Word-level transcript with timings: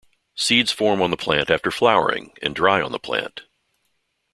Seeds 0.33 0.71
form 0.71 0.99
on 0.99 1.11
the 1.11 1.15
plant 1.15 1.51
after 1.51 1.69
flowering 1.69 2.33
and 2.41 2.55
dry 2.55 2.81
on 2.81 2.91
the 2.91 2.97
plant. 2.97 3.43